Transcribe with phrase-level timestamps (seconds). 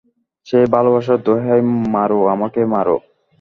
[0.47, 1.61] সেই ভালোবাসার দোহাই,
[1.93, 2.97] মারো, আমাকে মারো।